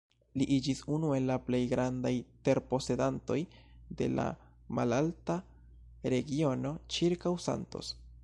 Li 0.41 0.45
iĝis 0.53 0.79
unu 0.93 1.09
el 1.17 1.27
la 1.31 1.35
plej 1.49 1.59
grandaj 1.73 2.11
terposedantoj 2.49 3.37
de 3.99 4.07
la 4.21 4.25
malalta 4.81 5.37
regiono 6.15 6.75
ĉirkaŭ 6.97 7.35
Santos. 7.49 7.93